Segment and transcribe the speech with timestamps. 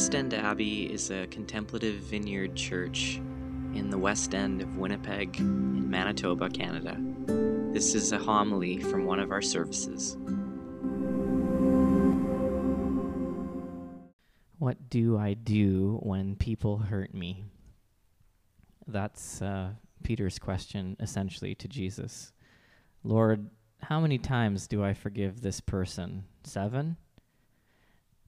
[0.00, 3.20] West End Abbey is a contemplative vineyard church
[3.74, 6.96] in the west end of Winnipeg in Manitoba, Canada.
[7.74, 10.16] This is a homily from one of our services.
[14.56, 17.44] What do I do when people hurt me?
[18.86, 19.72] That's uh,
[20.02, 22.32] Peter's question essentially to Jesus.
[23.04, 23.50] Lord,
[23.82, 26.24] how many times do I forgive this person?
[26.42, 26.96] Seven?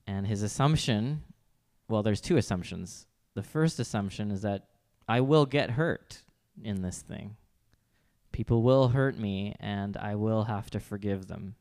[0.07, 1.23] And his assumption
[1.88, 3.06] well, there's two assumptions.
[3.34, 4.68] The first assumption is that
[5.09, 6.22] I will get hurt
[6.62, 7.36] in this thing.
[8.30, 11.55] People will hurt me, and I will have to forgive them.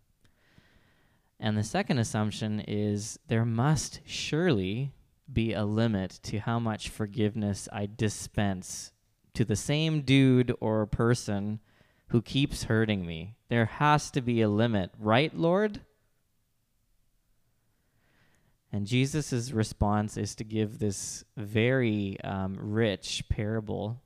[1.40, 4.94] And the second assumption is there must surely
[5.32, 8.92] be a limit to how much forgiveness I dispense
[9.34, 11.60] to the same dude or person
[12.08, 13.36] who keeps hurting me.
[13.50, 15.82] There has to be a limit, right, Lord?
[18.74, 24.02] And Jesus' response is to give this very um, rich parable,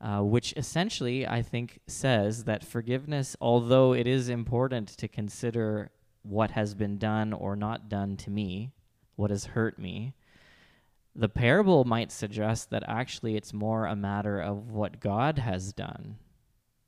[0.00, 5.90] uh, which essentially, I think, says that forgiveness, although it is important to consider
[6.22, 8.72] what has been done or not done to me,
[9.16, 10.14] what has hurt me,
[11.14, 16.16] the parable might suggest that actually it's more a matter of what God has done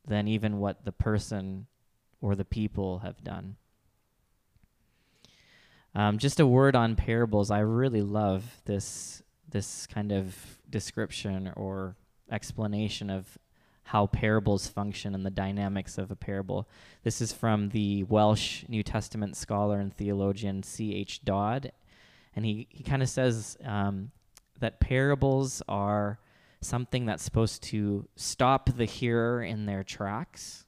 [0.06, 1.66] than even what the person
[2.22, 3.56] or the people have done.
[5.94, 7.50] Um, just a word on parables.
[7.50, 10.34] I really love this this kind of
[10.68, 11.96] description or
[12.30, 13.38] explanation of
[13.84, 16.68] how parables function and the dynamics of a parable.
[17.04, 21.24] This is from the Welsh New Testament scholar and theologian C.H.
[21.24, 21.70] Dodd.
[22.34, 24.10] And he, he kind of says um,
[24.58, 26.18] that parables are
[26.60, 30.64] something that's supposed to stop the hearer in their tracks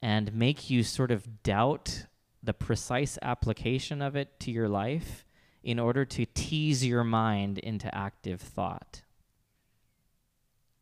[0.00, 2.06] and make you sort of doubt
[2.42, 5.24] the precise application of it to your life
[5.62, 9.02] in order to tease your mind into active thought.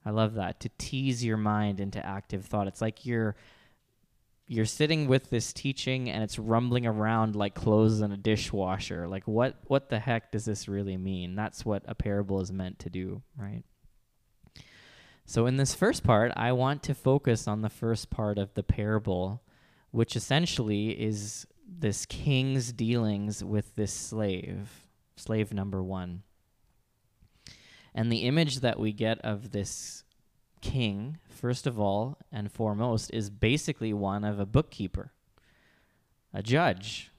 [0.05, 2.67] I love that to tease your mind into active thought.
[2.67, 3.37] It's like you're
[4.47, 9.07] you're sitting with this teaching and it's rumbling around like clothes in a dishwasher.
[9.07, 11.35] Like what what the heck does this really mean?
[11.35, 13.63] That's what a parable is meant to do, right?
[15.27, 18.63] So in this first part, I want to focus on the first part of the
[18.63, 19.43] parable
[19.91, 21.47] which essentially is
[21.79, 24.87] this king's dealings with this slave,
[25.17, 26.23] slave number one.
[27.95, 30.05] And the image that we get of this
[30.61, 35.13] king, first of all and foremost, is basically one of a bookkeeper,
[36.33, 37.11] a judge,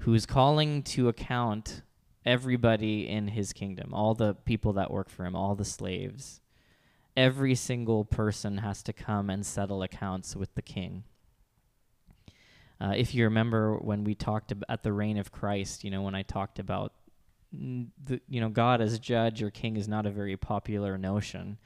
[0.00, 1.82] who's calling to account
[2.24, 6.40] everybody in his kingdom, all the people that work for him, all the slaves.
[7.16, 11.04] Every single person has to come and settle accounts with the king.
[12.80, 16.02] Uh, if you remember when we talked ab- at the reign of Christ, you know,
[16.02, 16.92] when I talked about
[17.52, 21.58] the, you know, God as judge or king is not a very popular notion.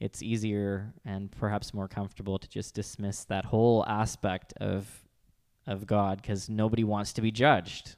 [0.00, 5.04] It's easier and perhaps more comfortable to just dismiss that whole aspect of
[5.66, 7.96] of God because nobody wants to be judged.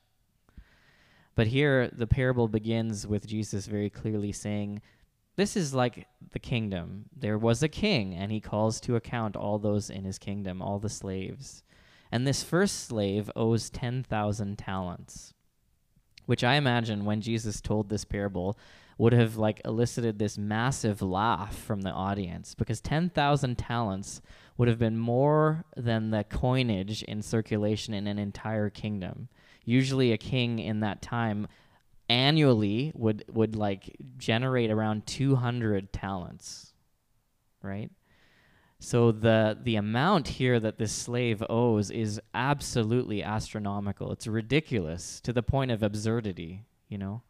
[1.36, 4.82] But here, the parable begins with Jesus very clearly saying,
[5.36, 7.06] This is like the kingdom.
[7.16, 10.78] There was a king, and he calls to account all those in his kingdom, all
[10.78, 11.62] the slaves.
[12.12, 15.34] And this first slave owes 10,000 talents,
[16.26, 18.58] which I imagine when Jesus told this parable
[18.98, 24.20] would have like elicited this massive laugh from the audience because 10,000 talents
[24.58, 29.28] would have been more than the coinage in circulation in an entire kingdom.
[29.64, 31.48] Usually a king in that time
[32.10, 36.74] annually would would like generate around 200 talents,
[37.62, 37.90] right?
[38.82, 44.10] So the the amount here that this slave owes is absolutely astronomical.
[44.10, 46.64] It's ridiculous to the point of absurdity.
[46.88, 47.22] You know,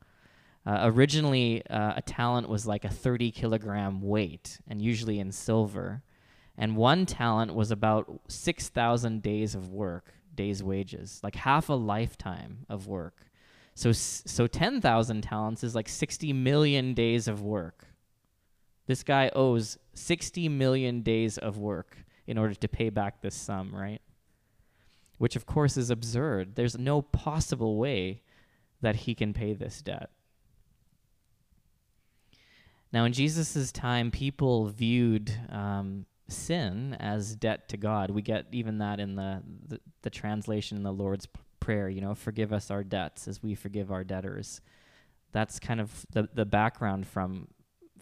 [0.65, 6.05] uh, originally uh, a talent was like a 30 kilogram weight, and usually in silver,
[6.57, 12.65] and one talent was about 6,000 days of work, days wages, like half a lifetime
[12.69, 13.27] of work.
[13.75, 17.90] So so 10,000 talents is like 60 million days of work.
[18.91, 23.73] This guy owes 60 million days of work in order to pay back this sum,
[23.73, 24.01] right?
[25.19, 26.57] Which, of course, is absurd.
[26.57, 28.23] There's no possible way
[28.81, 30.11] that he can pay this debt.
[32.93, 38.11] Now, in Jesus' time, people viewed um, sin as debt to God.
[38.11, 41.29] We get even that in the, the, the translation in the Lord's
[41.61, 44.61] Prayer, you know, forgive us our debts as we forgive our debtors.
[45.31, 47.47] That's kind of the, the background from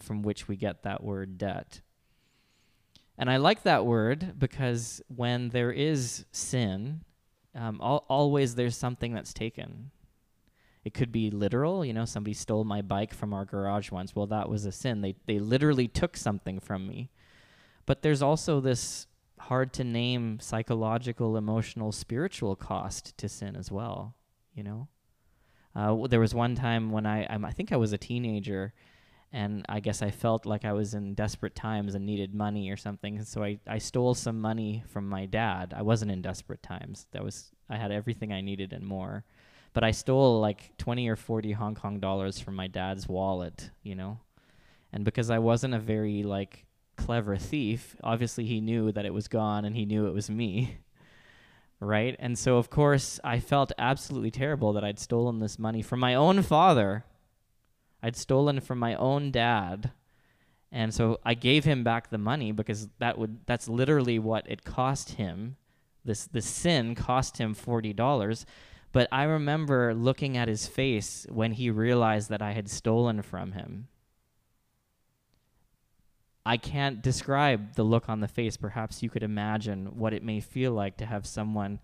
[0.03, 1.81] from which we get that word debt.
[3.17, 7.01] And I like that word because when there is sin,
[7.53, 9.91] um, al- always there's something that's taken.
[10.85, 14.15] It could be literal, you know, somebody stole my bike from our garage once.
[14.15, 15.01] Well, that was a sin.
[15.01, 17.09] They they literally took something from me.
[17.85, 19.07] But there's also this
[19.39, 24.15] hard to name psychological, emotional, spiritual cost to sin as well,
[24.53, 24.87] you know.
[25.75, 28.73] Uh, there was one time when I I'm, I think I was a teenager
[29.31, 32.77] and I guess I felt like I was in desperate times and needed money or
[32.77, 33.17] something.
[33.17, 35.73] And so I, I stole some money from my dad.
[35.75, 37.05] I wasn't in desperate times.
[37.11, 39.23] That was I had everything I needed and more.
[39.73, 43.93] But I stole like 20 or 40 Hong Kong dollars from my dad's wallet, you
[43.93, 44.19] know.
[44.91, 46.65] And because I wasn't a very like
[46.97, 50.79] clever thief, obviously he knew that it was gone and he knew it was me.
[51.79, 52.15] right?
[52.17, 56.15] And so of course I felt absolutely terrible that I'd stolen this money from my
[56.15, 57.05] own father
[58.01, 59.91] I'd stolen from my own dad.
[60.71, 64.63] And so I gave him back the money because that would that's literally what it
[64.63, 65.55] cost him.
[66.05, 68.45] This the sin cost him forty dollars.
[68.91, 73.51] But I remember looking at his face when he realized that I had stolen from
[73.51, 73.87] him.
[76.45, 78.57] I can't describe the look on the face.
[78.57, 81.79] Perhaps you could imagine what it may feel like to have someone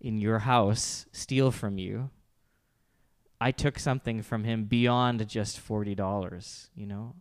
[0.00, 2.10] in your house steal from you
[3.44, 7.14] I took something from him beyond just $40, you know?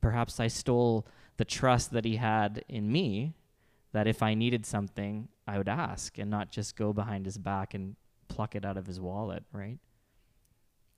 [0.00, 1.06] Perhaps I stole
[1.36, 3.34] the trust that he had in me
[3.92, 7.74] that if I needed something, I would ask and not just go behind his back
[7.74, 7.94] and
[8.26, 9.78] pluck it out of his wallet, right?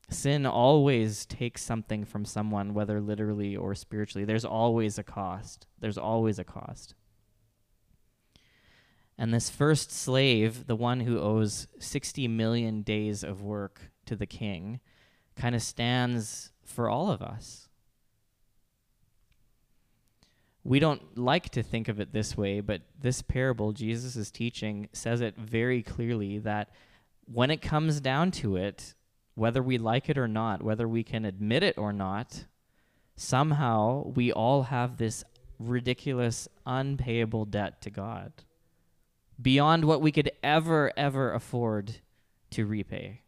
[0.08, 4.24] Sin always takes something from someone, whether literally or spiritually.
[4.24, 5.66] There's always a cost.
[5.78, 6.94] There's always a cost.
[9.18, 14.26] And this first slave, the one who owes 60 million days of work to the
[14.26, 14.80] king,
[15.36, 17.68] kind of stands for all of us.
[20.62, 24.88] We don't like to think of it this way, but this parable Jesus is teaching
[24.92, 26.70] says it very clearly that
[27.26, 28.94] when it comes down to it,
[29.34, 32.46] whether we like it or not, whether we can admit it or not,
[33.16, 35.22] somehow we all have this
[35.58, 38.32] ridiculous, unpayable debt to God
[39.40, 41.96] beyond what we could ever, ever afford
[42.50, 43.23] to repay.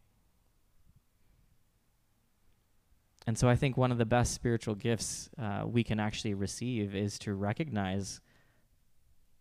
[3.27, 6.95] And so I think one of the best spiritual gifts uh, we can actually receive
[6.95, 8.21] is to recognize,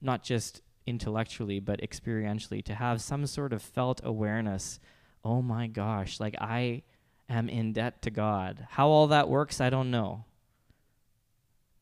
[0.02, 4.80] not just intellectually, but experientially, to have some sort of felt awareness.
[5.24, 6.82] Oh my gosh, like I
[7.28, 8.66] am in debt to God.
[8.70, 10.24] How all that works, I don't know.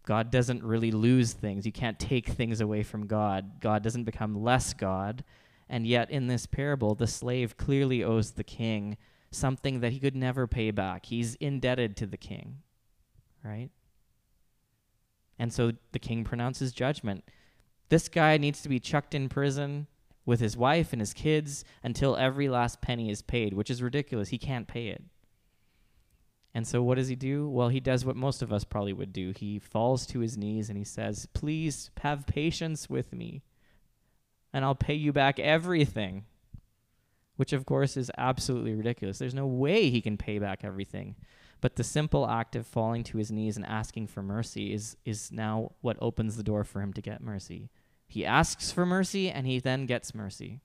[0.06, 1.64] God doesn't really lose things.
[1.64, 3.62] You can't take things away from God.
[3.62, 5.24] God doesn't become less God.
[5.70, 8.98] And yet, in this parable, the slave clearly owes the king
[9.34, 11.06] something that he could never pay back.
[11.06, 12.58] He's indebted to the king,
[13.44, 13.70] right?
[15.38, 17.24] And so the king pronounces judgment.
[17.88, 19.86] This guy needs to be chucked in prison
[20.26, 24.30] with his wife and his kids until every last penny is paid, which is ridiculous.
[24.30, 25.02] He can't pay it.
[26.54, 27.48] And so what does he do?
[27.48, 29.32] Well, he does what most of us probably would do.
[29.36, 33.42] He falls to his knees and he says, Please have patience with me,
[34.52, 36.26] and I'll pay you back everything.
[37.36, 39.18] Which, of course, is absolutely ridiculous.
[39.18, 41.16] There's no way he can pay back everything.
[41.60, 45.32] But the simple act of falling to his knees and asking for mercy is, is
[45.32, 47.70] now what opens the door for him to get mercy.
[48.06, 50.60] He asks for mercy and he then gets mercy.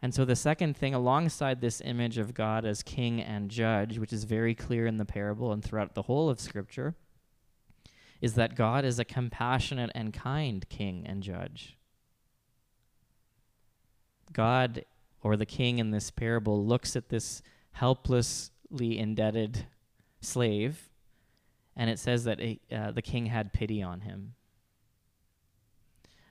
[0.00, 4.12] And so the second thing, alongside this image of God as king and judge, which
[4.12, 6.94] is very clear in the parable and throughout the whole of Scripture,
[8.20, 11.76] is that God is a compassionate and kind king and judge.
[14.32, 14.84] God,
[15.22, 19.66] or the king in this parable, looks at this helplessly indebted
[20.20, 20.90] slave,
[21.76, 22.40] and it says that
[22.72, 24.34] uh, the king had pity on him.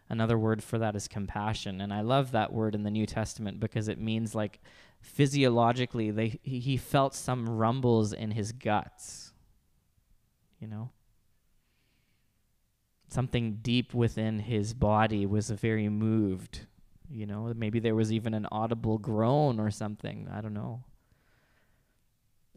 [0.09, 1.81] Another word for that is compassion.
[1.81, 4.61] And I love that word in the New Testament because it means like
[5.01, 9.33] physiologically they he felt some rumbles in his guts.
[10.59, 10.91] You know?
[13.09, 16.67] Something deep within his body was very moved.
[17.09, 20.27] You know, maybe there was even an audible groan or something.
[20.31, 20.83] I don't know.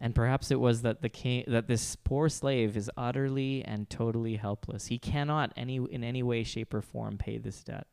[0.01, 4.37] And perhaps it was that the king that this poor slave is utterly and totally
[4.37, 4.87] helpless.
[4.87, 7.87] He cannot any in any way, shape, or form pay this debt.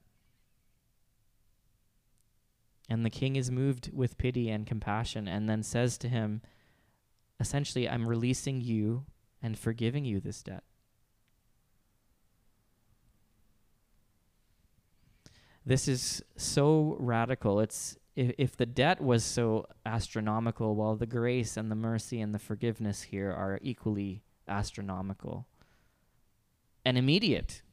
[2.90, 6.42] And the king is moved with pity and compassion and then says to him,
[7.40, 9.06] essentially, I'm releasing you
[9.44, 10.64] and forgiving you this debt.
[15.68, 17.60] This is so radical.
[17.60, 22.34] It's if, if the debt was so astronomical, well, the grace and the mercy and
[22.34, 25.46] the forgiveness here are equally astronomical
[26.86, 27.64] and immediate.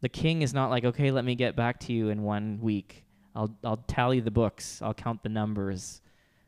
[0.00, 3.04] The king is not like, okay, let me get back to you in one week.
[3.34, 4.80] I'll I'll tally the books.
[4.80, 6.00] I'll count the numbers.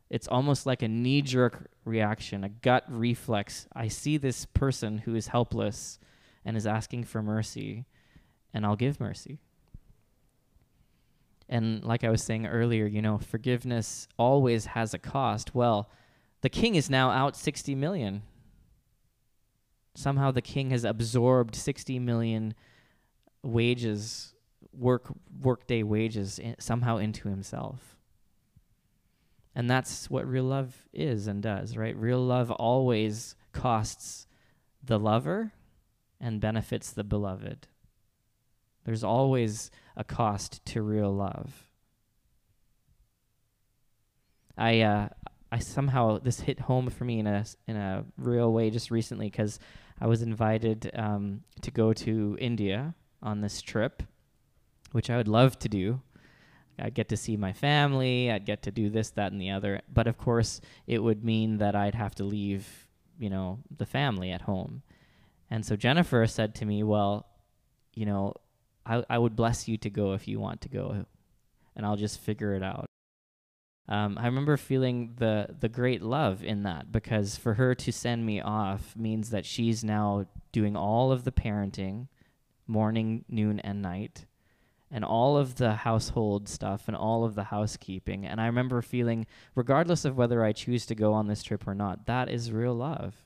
[0.09, 3.67] It's almost like a knee jerk reaction, a gut reflex.
[3.75, 5.99] I see this person who is helpless
[6.43, 7.85] and is asking for mercy,
[8.55, 9.41] and I'll give mercy.
[11.51, 15.53] And like I was saying earlier, you know, forgiveness always has a cost.
[15.53, 15.91] Well,
[16.43, 18.23] the king is now out 60 million.
[19.97, 22.55] Somehow the king has absorbed 60 million
[23.43, 24.33] wages,
[24.73, 27.97] work workday wages in, somehow into himself.
[29.53, 31.97] And that's what real love is and does, right?
[31.97, 34.29] Real love always costs
[34.85, 35.53] the lover
[36.21, 37.67] and benefits the beloved.
[38.85, 41.71] There's always a cost to real love.
[44.57, 45.09] I uh,
[45.53, 49.27] I somehow this hit home for me in a in a real way just recently
[49.27, 49.59] because
[50.01, 54.03] I was invited um, to go to India on this trip,
[54.93, 56.01] which I would love to do.
[56.79, 58.31] I'd get to see my family.
[58.31, 59.83] I'd get to do this, that, and the other.
[59.93, 62.87] But of course, it would mean that I'd have to leave,
[63.19, 64.83] you know, the family at home.
[65.51, 67.27] And so Jennifer said to me, "Well,
[67.95, 68.35] you know,
[68.91, 71.07] I I would bless you to go if you want to go,
[71.77, 72.87] and I'll just figure it out."
[73.89, 78.25] Um, I remember feeling the the great love in that because for her to send
[78.25, 82.09] me off means that she's now doing all of the parenting,
[82.67, 84.27] morning, noon, and night,
[84.91, 88.27] and all of the household stuff and all of the housekeeping.
[88.27, 91.75] And I remember feeling, regardless of whether I choose to go on this trip or
[91.75, 93.25] not, that is real love.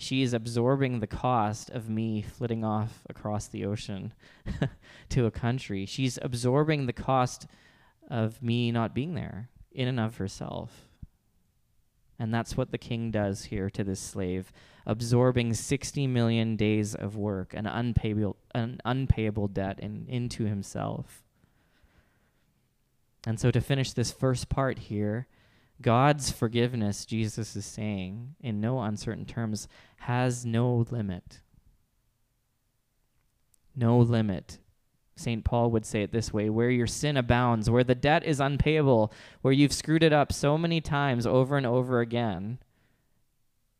[0.00, 4.14] She is absorbing the cost of me flitting off across the ocean
[5.10, 5.84] to a country.
[5.84, 7.46] She's absorbing the cost
[8.08, 10.88] of me not being there in and of herself.
[12.18, 14.54] And that's what the king does here to this slave,
[14.86, 21.22] absorbing 60 million days of work, an unpayable, an unpayable debt in, into himself.
[23.26, 25.26] And so, to finish this first part here,
[25.80, 29.66] God's forgiveness, Jesus is saying, in no uncertain terms,
[29.98, 31.40] has no limit.
[33.74, 34.58] No limit.
[35.16, 35.44] St.
[35.44, 39.12] Paul would say it this way where your sin abounds, where the debt is unpayable,
[39.42, 42.58] where you've screwed it up so many times over and over again.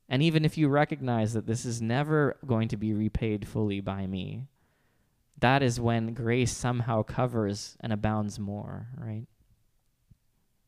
[0.08, 4.06] And even if you recognize that this is never going to be repaid fully by
[4.06, 4.42] me,
[5.38, 9.26] that is when grace somehow covers and abounds more, right?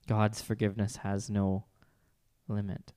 [0.06, 1.64] God's forgiveness has no
[2.48, 2.92] limit.